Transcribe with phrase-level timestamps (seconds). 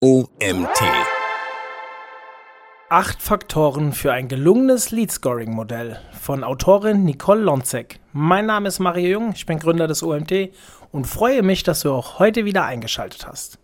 [0.00, 0.80] OMT.
[2.88, 7.98] Acht Faktoren für ein gelungenes Lead-Scoring-Modell von Autorin Nicole Lonzek.
[8.12, 10.52] Mein Name ist Mario Jung, ich bin Gründer des OMT
[10.92, 13.58] und freue mich, dass du auch heute wieder eingeschaltet hast.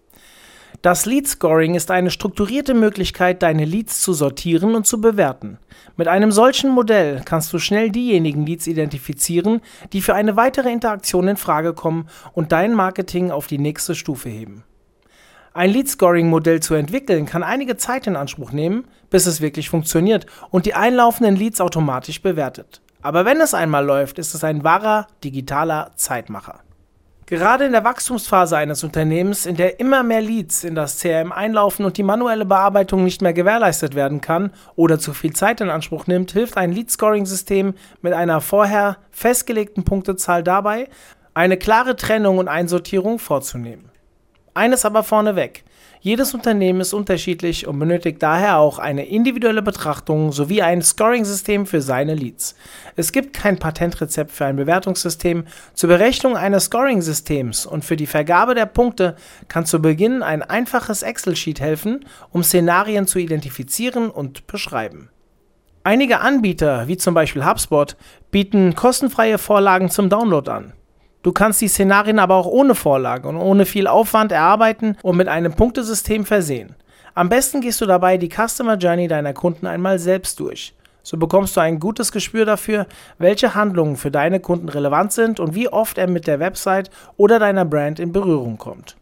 [0.83, 5.59] Das Lead Scoring ist eine strukturierte Möglichkeit, deine Leads zu sortieren und zu bewerten.
[5.97, 9.61] Mit einem solchen Modell kannst du schnell diejenigen Leads identifizieren,
[9.93, 14.31] die für eine weitere Interaktion in Frage kommen und dein Marketing auf die nächste Stufe
[14.31, 14.65] heben.
[15.57, 20.67] Ein Lead-Scoring-Modell zu entwickeln kann einige Zeit in Anspruch nehmen, bis es wirklich funktioniert und
[20.67, 22.83] die einlaufenden Leads automatisch bewertet.
[23.03, 26.59] Aber wenn es einmal läuft, ist es ein wahrer digitaler Zeitmacher.
[27.27, 31.85] Gerade in der Wachstumsphase eines Unternehmens, in der immer mehr Leads in das CRM einlaufen
[31.85, 36.09] und die manuelle Bearbeitung nicht mehr gewährleistet werden kann oder zu viel Zeit in Anspruch
[36.09, 40.89] nimmt, hilft ein Lead-Scoring-System mit einer vorher festgelegten Punktezahl dabei,
[41.33, 43.94] eine klare Trennung und Einsortierung vorzunehmen.
[44.55, 45.65] Eines aber vorneweg.
[46.01, 51.81] Jedes Unternehmen ist unterschiedlich und benötigt daher auch eine individuelle Betrachtung sowie ein Scoring-System für
[51.81, 52.55] seine Leads.
[52.95, 55.45] Es gibt kein Patentrezept für ein Bewertungssystem.
[55.73, 59.17] Zur Berechnung eines Scoring-Systems und für die Vergabe der Punkte
[59.49, 65.09] kann zu Beginn ein einfaches Excel-Sheet helfen, um Szenarien zu identifizieren und beschreiben.
[65.85, 67.97] Einige Anbieter, wie zum Beispiel HubSpot,
[68.31, 70.75] bieten kostenfreie Vorlagen zum Download an.
[71.25, 75.27] Du kannst die Szenarien aber auch ohne Vorlage und ohne viel Aufwand erarbeiten und mit
[75.27, 76.77] einem Punktesystem versehen.
[77.15, 80.75] Am besten gehst du dabei die Customer Journey deiner Kunden einmal selbst durch.
[81.03, 82.87] So bekommst du ein gutes Gespür dafür,
[83.17, 87.39] welche Handlungen für deine Kunden relevant sind und wie oft er mit der Website oder
[87.39, 88.97] deiner Brand in Berührung kommt.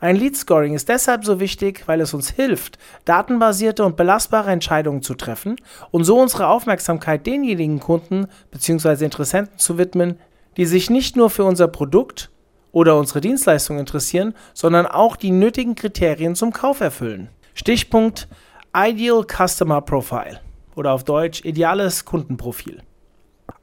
[0.00, 5.02] Ein Lead Scoring ist deshalb so wichtig, weil es uns hilft, datenbasierte und belastbare Entscheidungen
[5.02, 5.56] zu treffen
[5.90, 9.04] und so unsere Aufmerksamkeit denjenigen Kunden bzw.
[9.04, 10.16] Interessenten zu widmen,
[10.58, 12.30] die sich nicht nur für unser Produkt
[12.72, 17.28] oder unsere Dienstleistung interessieren, sondern auch die nötigen Kriterien zum Kauf erfüllen.
[17.54, 18.28] Stichpunkt
[18.76, 20.40] Ideal Customer Profile
[20.74, 22.82] oder auf Deutsch ideales Kundenprofil.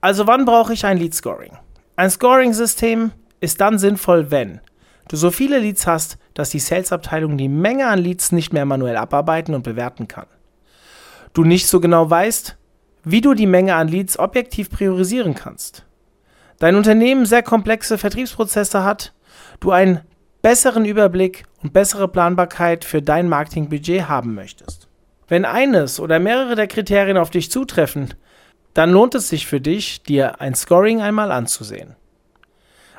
[0.01, 1.51] Also wann brauche ich ein Lead Scoring?
[1.97, 4.61] Ein Scoring-System ist dann sinnvoll, wenn
[5.09, 8.97] du so viele Leads hast, dass die Sales-Abteilung die Menge an Leads nicht mehr manuell
[8.97, 10.27] abarbeiten und bewerten kann.
[11.33, 12.57] Du nicht so genau weißt,
[13.03, 15.84] wie du die Menge an Leads objektiv priorisieren kannst
[16.59, 19.13] dein Unternehmen sehr komplexe Vertriebsprozesse hat,
[19.59, 20.01] du einen
[20.41, 24.87] besseren Überblick und bessere Planbarkeit für dein Marketingbudget haben möchtest.
[25.27, 28.13] Wenn eines oder mehrere der Kriterien auf dich zutreffen,
[28.75, 31.95] dann lohnt es sich für dich, dir ein Scoring einmal anzusehen.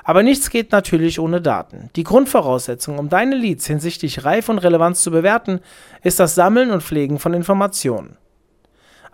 [0.03, 1.91] Aber nichts geht natürlich ohne Daten.
[1.97, 5.61] Die Grundvoraussetzung, um deine Leads hinsichtlich Reif und Relevanz zu bewerten,
[6.03, 8.17] ist das Sammeln und Pflegen von Informationen.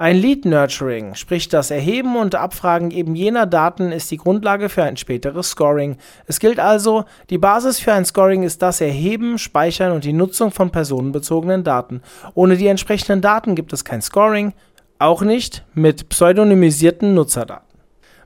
[0.03, 4.83] Ein Lead Nurturing, sprich das Erheben und Abfragen eben jener Daten, ist die Grundlage für
[4.83, 5.97] ein späteres Scoring.
[6.27, 10.51] Es gilt also, die Basis für ein Scoring ist das Erheben, Speichern und die Nutzung
[10.51, 12.03] von personenbezogenen Daten.
[12.35, 14.55] Ohne die entsprechenden Daten gibt es kein Scoring,
[14.99, 17.79] auch nicht mit pseudonymisierten Nutzerdaten.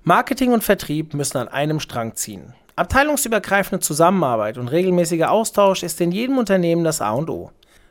[0.03, 2.55] Marketing und Vertrieb müssen an einem Strang ziehen.
[2.77, 7.51] Abteilungsübergreifende Zusammenarbeit und regelmäßiger Austausch ist in jedem Unternehmen das A und O.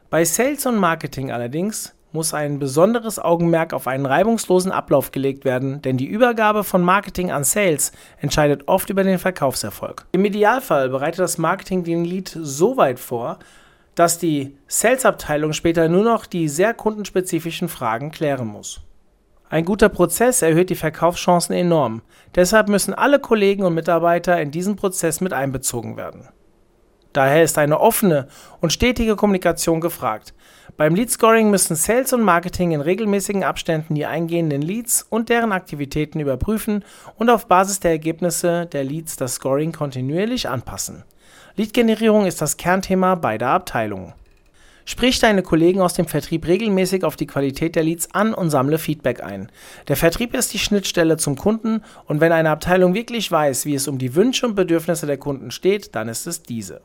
[0.10, 5.84] Bei Sales und Marketing allerdings muss ein besonderes Augenmerk auf einen reibungslosen Ablauf gelegt werden,
[5.84, 10.08] denn die Übergabe von Marketing an Sales entscheidet oft über den Verkaufserfolg.
[10.14, 13.38] Im Idealfall bereitet das Marketing den Lead so weit vor,
[13.94, 18.82] dass die Sales-Abteilung später nur noch die sehr kundenspezifischen Fragen klären muss.
[19.50, 22.02] Ein guter Prozess erhöht die Verkaufschancen enorm.
[22.34, 26.28] Deshalb müssen alle Kollegen und Mitarbeiter in diesen Prozess mit einbezogen werden.
[27.16, 28.28] Daher ist eine offene
[28.60, 30.34] und stetige Kommunikation gefragt.
[30.76, 35.54] Beim Lead Scoring müssen Sales und Marketing in regelmäßigen Abständen die eingehenden Leads und deren
[35.54, 36.84] Aktivitäten überprüfen
[37.18, 41.06] und auf Basis der Ergebnisse der Leads das Scoring kontinuierlich anpassen.
[41.56, 44.12] Lead-Generierung ist das Kernthema beider Abteilungen.
[44.84, 48.78] Sprich deine Kollegen aus dem Vertrieb regelmäßig auf die Qualität der Leads an und sammle
[48.78, 49.50] Feedback ein.
[49.88, 53.88] Der Vertrieb ist die Schnittstelle zum Kunden und wenn eine Abteilung wirklich weiß, wie es
[53.88, 56.82] um die Wünsche und Bedürfnisse der Kunden steht, dann ist es diese.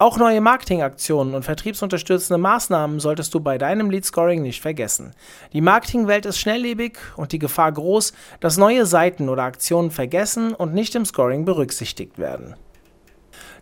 [0.00, 5.12] Auch neue Marketingaktionen und vertriebsunterstützende Maßnahmen solltest du bei deinem Lead Scoring nicht vergessen.
[5.52, 10.72] Die Marketingwelt ist schnelllebig und die Gefahr groß, dass neue Seiten oder Aktionen vergessen und
[10.72, 12.54] nicht im Scoring berücksichtigt werden.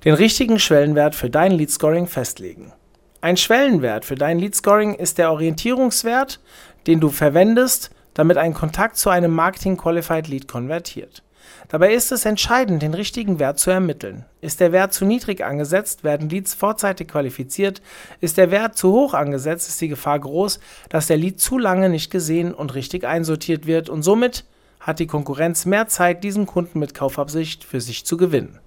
[0.04, 2.74] Den richtigen Schwellenwert für dein Lead Scoring festlegen.
[3.22, 6.40] Ein Schwellenwert für dein Lead Scoring ist der Orientierungswert,
[6.86, 11.22] den du verwendest, damit ein Kontakt zu einem Marketing Qualified Lead konvertiert.
[11.68, 14.24] Dabei ist es entscheidend, den richtigen Wert zu ermitteln.
[14.40, 17.82] Ist der Wert zu niedrig angesetzt, werden Leads vorzeitig qualifiziert.
[18.20, 21.88] Ist der Wert zu hoch angesetzt, ist die Gefahr groß, dass der Lead zu lange
[21.88, 24.44] nicht gesehen und richtig einsortiert wird und somit
[24.80, 28.60] hat die Konkurrenz mehr Zeit, diesen Kunden mit Kaufabsicht für sich zu gewinnen.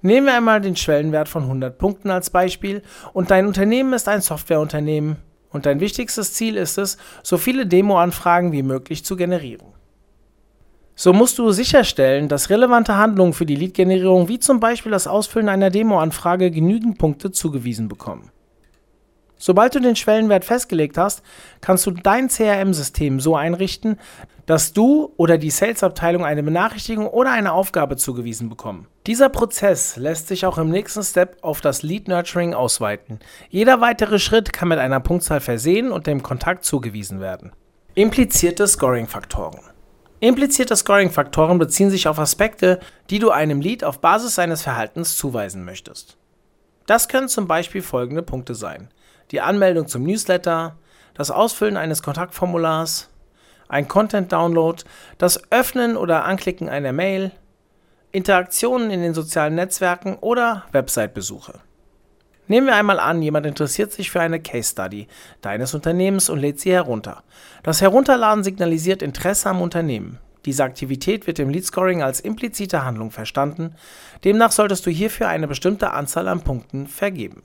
[0.00, 2.82] Nehmen wir einmal den Schwellenwert von 100 Punkten als Beispiel
[3.12, 5.16] und dein Unternehmen ist ein Softwareunternehmen
[5.50, 9.66] und dein wichtigstes Ziel ist es, so viele Demo-Anfragen wie möglich zu generieren.
[10.94, 15.48] So musst du sicherstellen, dass relevante Handlungen für die Lead-Generierung wie zum Beispiel das Ausfüllen
[15.48, 18.30] einer Demo-Anfrage genügend Punkte zugewiesen bekommen.
[19.38, 21.22] Sobald du den Schwellenwert festgelegt hast,
[21.60, 23.98] kannst du dein CRM-System so einrichten,
[24.46, 28.86] dass du oder die Sales-Abteilung eine Benachrichtigung oder eine Aufgabe zugewiesen bekommen.
[29.08, 33.18] Dieser Prozess lässt sich auch im nächsten Step auf das Lead Nurturing ausweiten.
[33.48, 37.50] Jeder weitere Schritt kann mit einer Punktzahl versehen und dem Kontakt zugewiesen werden.
[37.94, 39.71] Implizierte Scoring-Faktoren.
[40.22, 42.78] Implizierte Scoring-Faktoren beziehen sich auf Aspekte,
[43.10, 46.16] die du einem Lead auf Basis seines Verhaltens zuweisen möchtest.
[46.86, 48.88] Das können zum Beispiel folgende Punkte sein
[49.32, 50.76] die Anmeldung zum Newsletter,
[51.14, 53.08] das Ausfüllen eines Kontaktformulars,
[53.66, 54.84] ein Content-Download,
[55.18, 57.32] das Öffnen oder Anklicken einer Mail,
[58.12, 61.58] Interaktionen in den sozialen Netzwerken oder Website-Besuche.
[62.48, 65.06] Nehmen wir einmal an, jemand interessiert sich für eine Case Study
[65.40, 67.22] deines Unternehmens und lädt sie herunter.
[67.62, 70.18] Das Herunterladen signalisiert Interesse am Unternehmen.
[70.44, 73.76] Diese Aktivität wird im Lead Scoring als implizite Handlung verstanden,
[74.24, 77.42] demnach solltest du hierfür eine bestimmte Anzahl an Punkten vergeben.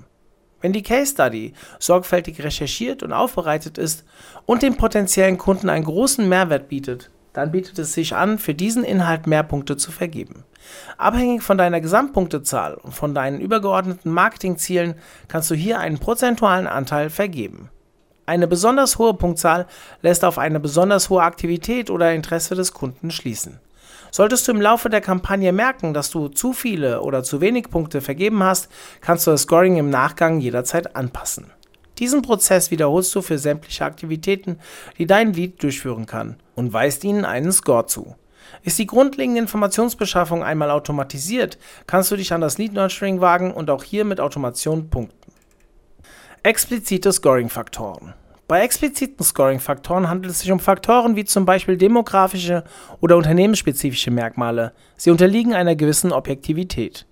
[0.61, 4.03] Wenn die Case Study sorgfältig recherchiert und aufbereitet ist
[4.47, 8.83] und dem potenziellen Kunden einen großen Mehrwert bietet, dann bietet es sich an, für diesen
[8.83, 10.43] Inhalt mehr Punkte zu vergeben.
[10.97, 14.95] Abhängig von deiner Gesamtpunktezahl und von deinen übergeordneten Marketingzielen
[15.27, 17.69] kannst du hier einen prozentualen Anteil vergeben.
[18.25, 19.67] Eine besonders hohe Punktzahl
[20.01, 23.59] lässt auf eine besonders hohe Aktivität oder Interesse des Kunden schließen.
[24.09, 28.01] Solltest du im Laufe der Kampagne merken, dass du zu viele oder zu wenig Punkte
[28.01, 28.67] vergeben hast,
[28.99, 31.51] kannst du das Scoring im Nachgang jederzeit anpassen.
[31.99, 34.59] Diesen Prozess wiederholst du für sämtliche Aktivitäten,
[34.97, 38.15] die dein Lead durchführen kann und weist ihnen einen Score zu.
[38.63, 43.69] Ist die grundlegende Informationsbeschaffung einmal automatisiert, kannst du dich an das Lead Nurturing wagen und
[43.69, 45.31] auch hier mit Automation punkten.
[46.43, 48.13] Explizite Scoring-Faktoren.
[48.47, 52.63] Bei expliziten Scoring-Faktoren handelt es sich um Faktoren wie zum Beispiel demografische
[53.01, 54.71] oder unternehmensspezifische Merkmale.
[54.95, 57.05] Sie unterliegen einer gewissen Objektivität.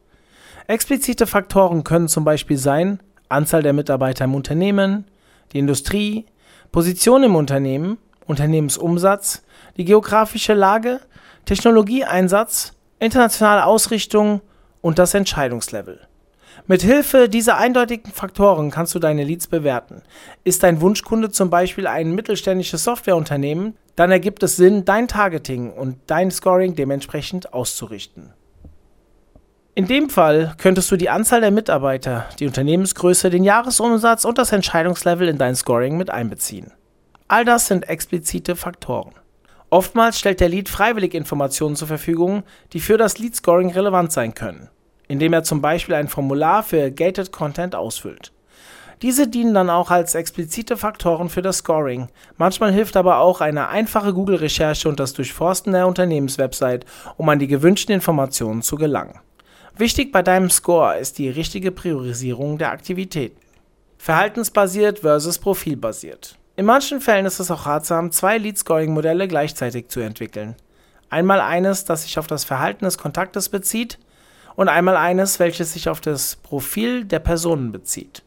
[0.67, 5.06] Explizite Faktoren können zum Beispiel sein Anzahl der Mitarbeiter im Unternehmen,
[5.54, 6.25] die Industrie,
[6.72, 9.44] Position im Unternehmen, Unternehmensumsatz,
[9.77, 11.00] die geografische Lage,
[11.45, 14.42] Technologieeinsatz, internationale Ausrichtung
[14.81, 16.01] und das Entscheidungslevel.
[16.68, 20.01] Mit Hilfe dieser eindeutigen Faktoren kannst du deine Leads bewerten.
[20.44, 25.98] Ist dein Wunschkunde zum Beispiel ein mittelständisches Softwareunternehmen, dann ergibt es Sinn, dein Targeting und
[26.07, 28.33] dein Scoring dementsprechend auszurichten.
[29.75, 34.51] In dem Fall könntest du die Anzahl der Mitarbeiter, die Unternehmensgröße, den Jahresumsatz und das
[34.51, 36.72] Entscheidungslevel in dein Scoring mit einbeziehen.
[37.27, 39.12] All das sind explizite Faktoren.
[39.69, 44.33] Oftmals stellt der Lead freiwillig Informationen zur Verfügung, die für das Lead Scoring relevant sein
[44.33, 44.69] können
[45.07, 48.31] indem er zum Beispiel ein Formular für Gated Content ausfüllt.
[49.01, 52.07] Diese dienen dann auch als explizite Faktoren für das Scoring.
[52.38, 56.88] Manchmal hilft aber auch eine einfache Google-Recherche und das Durchforsten der Unternehmenswebsite,
[57.18, 59.19] um an die gewünschten Informationen zu gelangen.
[59.77, 63.42] Wichtig bei deinem Score ist die richtige Priorisierung der Aktivitäten.
[63.98, 66.38] Verhaltensbasiert versus profilbasiert.
[66.56, 70.56] In manchen Fällen ist es auch ratsam, zwei Lead-Scoring-Modelle gleichzeitig zu entwickeln.
[71.10, 74.00] Einmal eines, das sich auf das Verhalten des Kontaktes bezieht
[74.56, 78.24] und einmal eines, welches sich auf das Profil der Personen bezieht.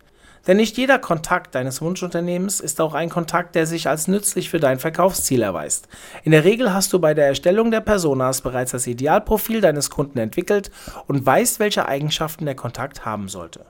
[0.49, 4.59] Denn nicht jeder Kontakt deines Wunschunternehmens ist auch ein Kontakt, der sich als nützlich für
[4.59, 5.89] dein Verkaufsziel erweist.
[6.25, 10.19] In der Regel hast du bei der Erstellung der Personas bereits das Idealprofil deines Kunden
[10.19, 10.71] entwickelt
[11.07, 13.67] und weißt, welche Eigenschaften der Kontakt haben sollte.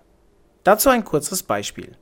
[0.62, 1.96] Dazu ein kurzes Beispiel.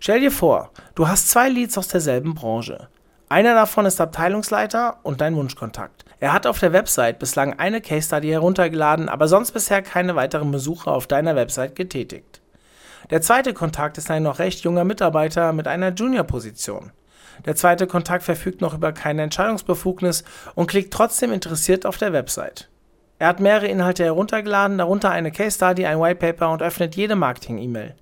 [0.00, 2.88] Stell dir vor, du hast zwei Leads aus derselben Branche.
[3.28, 6.04] Einer davon ist Abteilungsleiter und dein Wunschkontakt.
[6.18, 10.50] Er hat auf der Website bislang eine Case Study heruntergeladen, aber sonst bisher keine weiteren
[10.50, 12.37] Besuche auf deiner Website getätigt.
[13.10, 16.92] Der zweite Kontakt ist ein noch recht junger Mitarbeiter mit einer Junior-Position.
[17.46, 20.24] Der zweite Kontakt verfügt noch über keine Entscheidungsbefugnis
[20.54, 22.68] und klickt trotzdem interessiert auf der Website.
[23.18, 27.16] Er hat mehrere Inhalte heruntergeladen, darunter eine Case Study, ein White Paper und öffnet jede
[27.16, 27.94] Marketing-E-Mail.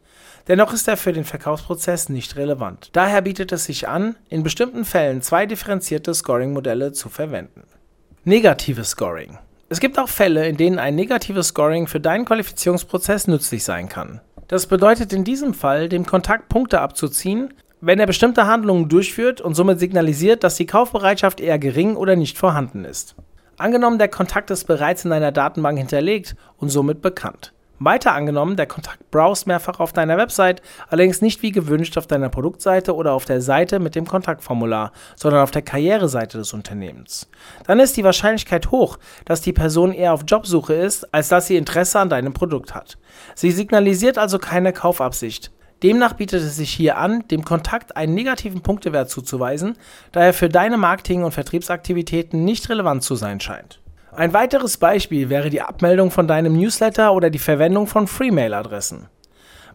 [0.49, 2.91] Dennoch ist er für den Verkaufsprozess nicht relevant.
[2.93, 7.63] Daher bietet es sich an, in bestimmten Fällen zwei differenzierte Scoring-Modelle zu verwenden.
[8.25, 9.39] Negatives Scoring.
[9.69, 14.21] Es gibt auch Fälle, in denen ein negatives Scoring für deinen Qualifizierungsprozess nützlich sein kann.
[14.47, 19.55] Das bedeutet in diesem Fall, dem Kontakt Punkte abzuziehen, wenn er bestimmte Handlungen durchführt und
[19.55, 23.17] somit signalisiert, dass die Kaufbereitschaft eher gering oder nicht vorhanden ist.
[23.59, 27.53] Angenommen, der Kontakt ist bereits in deiner Datenbank hinterlegt und somit bekannt.
[27.79, 32.31] Weiter angenommen, der Kontakt browst mehrfach auf deiner Website, allerdings nicht wie gewünscht auf deiner
[32.31, 37.29] Produktseite oder auf der Seite mit dem Kontaktformular, sondern auf der Karriereseite des Unternehmens.
[37.67, 41.57] Dann ist die Wahrscheinlichkeit hoch, dass die Person eher auf Jobsuche ist, als dass sie
[41.57, 42.97] Interesse an deinem Produkt hat.
[43.35, 45.53] Sie signalisiert also keine Kaufabsicht.
[45.83, 49.77] Demnach bietet es sich hier an, dem Kontakt einen negativen Punktewert zuzuweisen,
[50.13, 53.81] da er für deine Marketing- und Vertriebsaktivitäten nicht relevant zu sein scheint.
[54.17, 59.09] Ein weiteres Beispiel wäre die Abmeldung von deinem Newsletter oder die Verwendung von Freemail-Adressen.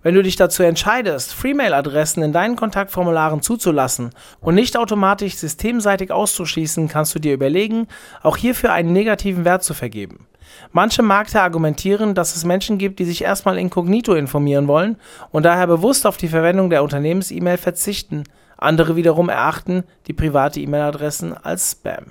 [0.01, 6.87] Wenn du dich dazu entscheidest, Freemail-Adressen in deinen Kontaktformularen zuzulassen und nicht automatisch systemseitig auszuschließen,
[6.87, 7.87] kannst du dir überlegen,
[8.23, 10.25] auch hierfür einen negativen Wert zu vergeben.
[10.71, 14.97] Manche Markte argumentieren, dass es Menschen gibt, die sich erstmal inkognito informieren wollen
[15.29, 18.23] und daher bewusst auf die Verwendung der Unternehmens-E-Mail verzichten.
[18.57, 22.05] Andere wiederum erachten die private E-Mail-Adressen als Spam.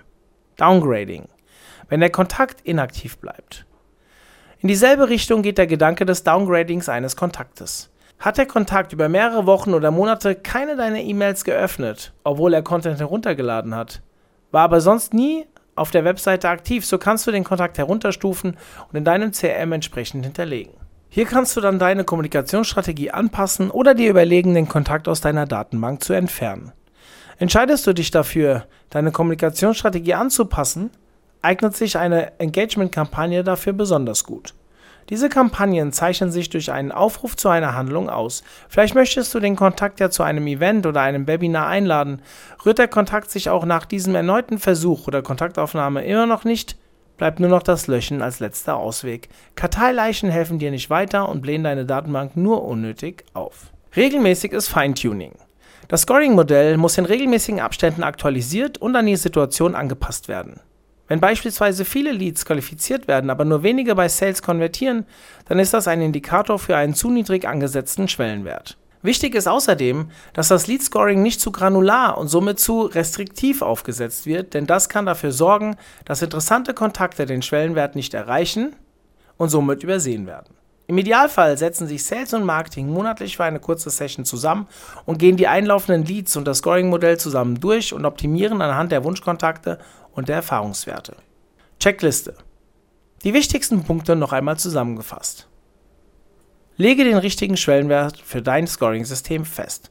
[0.59, 1.27] Downgrading
[1.91, 3.67] wenn der Kontakt inaktiv bleibt.
[4.61, 7.91] In dieselbe Richtung geht der Gedanke des Downgradings eines Kontaktes.
[8.19, 12.99] Hat der Kontakt über mehrere Wochen oder Monate keine deiner E-Mails geöffnet, obwohl er Content
[13.01, 14.03] heruntergeladen hat,
[14.51, 18.57] war aber sonst nie auf der Webseite aktiv, so kannst du den Kontakt herunterstufen
[18.89, 20.75] und in deinem CRM entsprechend hinterlegen.
[21.09, 26.05] Hier kannst du dann deine Kommunikationsstrategie anpassen oder dir überlegen, den Kontakt aus deiner Datenbank
[26.05, 26.73] zu entfernen.
[27.39, 30.91] Entscheidest du dich dafür, deine Kommunikationsstrategie anzupassen,
[31.43, 34.55] eignet sich eine Engagement-Kampagne dafür besonders gut.
[35.11, 38.45] Diese Kampagnen zeichnen sich durch einen Aufruf zu einer Handlung aus.
[38.69, 42.23] Vielleicht möchtest du den Kontakt ja zu einem Event oder einem Webinar einladen.
[42.65, 46.77] Rührt der Kontakt sich auch nach diesem erneuten Versuch oder Kontaktaufnahme immer noch nicht,
[47.17, 49.29] bleibt nur noch das Löschen als letzter Ausweg.
[49.57, 53.73] Karteileichen helfen dir nicht weiter und blähen deine Datenbank nur unnötig auf.
[53.97, 55.33] Regelmäßiges Feintuning.
[55.89, 60.61] Das Scoring-Modell muss in regelmäßigen Abständen aktualisiert und an die Situation angepasst werden.
[61.11, 65.07] Wenn beispielsweise viele Leads qualifiziert werden, aber nur wenige bei Sales konvertieren,
[65.47, 68.79] dann ist das ein Indikator für einen zu niedrig angesetzten Schwellenwert.
[69.03, 74.25] Wichtig ist außerdem, dass das Lead Scoring nicht zu granular und somit zu restriktiv aufgesetzt
[74.25, 75.75] wird, denn das kann dafür sorgen,
[76.05, 78.77] dass interessante Kontakte den Schwellenwert nicht erreichen
[79.37, 80.55] und somit übersehen werden.
[80.91, 84.67] Im Idealfall setzen sich Sales und Marketing monatlich für eine kurze Session zusammen
[85.07, 89.79] und gehen die einlaufenden Leads und das Scoring-Modell zusammen durch und optimieren anhand der Wunschkontakte
[90.15, 91.17] und der Erfahrungswerte.
[91.79, 92.35] Checkliste.
[93.25, 95.47] Die wichtigsten Punkte noch einmal zusammengefasst.
[96.77, 99.91] Lege den richtigen Schwellenwert für dein Scoring-System fest.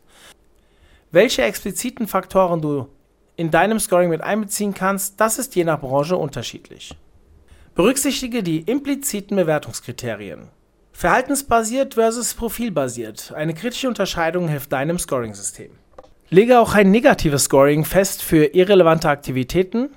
[1.12, 2.88] Welche expliziten Faktoren du
[3.36, 6.96] in deinem Scoring mit einbeziehen kannst, das ist je nach Branche unterschiedlich.
[7.76, 10.50] Berücksichtige die impliziten Bewertungskriterien.
[10.92, 13.32] Verhaltensbasiert versus profilbasiert.
[13.32, 15.72] Eine kritische Unterscheidung hilft deinem Scoring-System.
[16.30, 19.92] Lege auch ein negatives Scoring fest für irrelevante Aktivitäten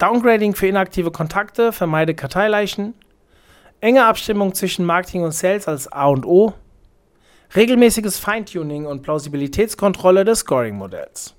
[0.00, 2.94] Downgrading für inaktive Kontakte, vermeide Karteileichen,
[3.82, 6.54] enge Abstimmung zwischen Marketing und Sales als A und O,
[7.54, 11.34] regelmäßiges Feintuning und Plausibilitätskontrolle des Scoring-Modells.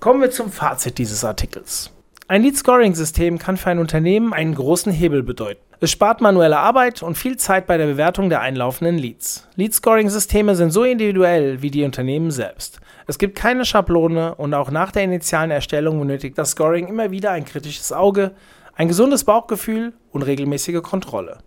[0.00, 1.92] Kommen wir zum Fazit dieses Artikels.
[2.26, 5.62] Ein Lead-Scoring-System kann für ein Unternehmen einen großen Hebel bedeuten.
[5.78, 9.46] Es spart manuelle Arbeit und viel Zeit bei der Bewertung der einlaufenden Leads.
[9.54, 12.80] Lead-Scoring-Systeme sind so individuell wie die Unternehmen selbst.
[13.06, 17.30] Es gibt keine Schablone und auch nach der initialen Erstellung benötigt das Scoring immer wieder
[17.32, 18.32] ein kritisches Auge,
[18.74, 21.38] ein gesundes Bauchgefühl und regelmäßige Kontrolle.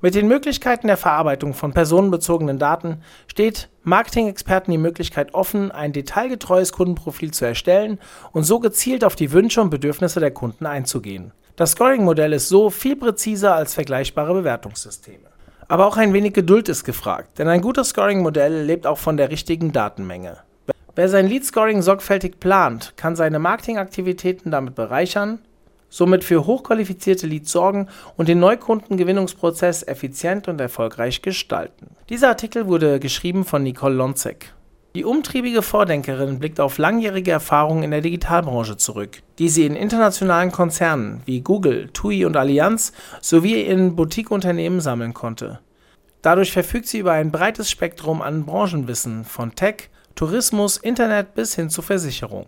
[0.00, 6.72] Mit den Möglichkeiten der Verarbeitung von personenbezogenen Daten steht Marketing-Experten die Möglichkeit offen, ein detailgetreues
[6.72, 7.98] Kundenprofil zu erstellen
[8.32, 11.32] und so gezielt auf die Wünsche und Bedürfnisse der Kunden einzugehen.
[11.56, 15.30] Das Scoring-Modell ist so viel präziser als vergleichbare Bewertungssysteme.
[15.68, 19.30] Aber auch ein wenig Geduld ist gefragt, denn ein gutes Scoring-Modell lebt auch von der
[19.30, 20.36] richtigen Datenmenge.
[20.96, 25.40] Wer sein Lead-Scoring sorgfältig plant, kann seine Marketingaktivitäten damit bereichern,
[25.88, 31.96] somit für hochqualifizierte Leads sorgen und den Neukundengewinnungsprozess effizient und erfolgreich gestalten.
[32.08, 34.52] Dieser Artikel wurde geschrieben von Nicole Lonzek.
[34.94, 40.52] Die umtriebige Vordenkerin blickt auf langjährige Erfahrungen in der Digitalbranche zurück, die sie in internationalen
[40.52, 45.58] Konzernen wie Google, TUI und Allianz sowie in Boutique-Unternehmen sammeln konnte.
[46.22, 51.70] Dadurch verfügt sie über ein breites Spektrum an Branchenwissen von Tech, Tourismus, Internet bis hin
[51.70, 52.46] zur Versicherung.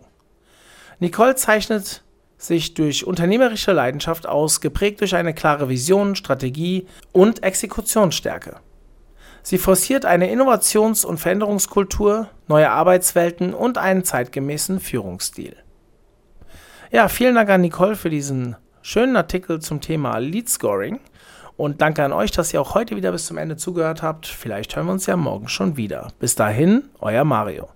[0.99, 2.03] Nicole zeichnet
[2.37, 8.57] sich durch unternehmerische Leidenschaft aus, geprägt durch eine klare Vision, Strategie und Exekutionsstärke.
[9.41, 15.55] Sie forciert eine Innovations- und Veränderungskultur, neue Arbeitswelten und einen zeitgemäßen Führungsstil.
[16.91, 20.99] Ja, vielen Dank an Nicole für diesen schönen Artikel zum Thema Lead Scoring.
[21.57, 24.27] Und danke an euch, dass ihr auch heute wieder bis zum Ende zugehört habt.
[24.27, 26.09] Vielleicht hören wir uns ja morgen schon wieder.
[26.19, 27.67] Bis dahin, euer Mario.